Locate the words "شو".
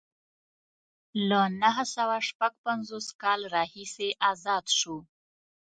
4.79-4.97